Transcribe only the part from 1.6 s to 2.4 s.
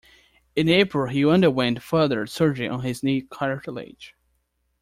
further